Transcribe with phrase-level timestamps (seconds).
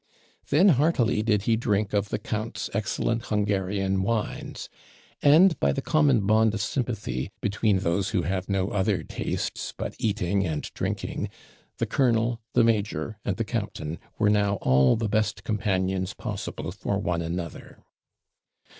[0.49, 4.67] Then heartily did he drink of the count's excellent Hungarian wines;
[5.21, 9.95] and, by the common bond of sympathy between those who have no other tastes but
[9.99, 11.29] eating and drinking,
[11.77, 16.97] the colonel, the major, and the captain were now all the best companions possible for
[16.97, 17.77] one another.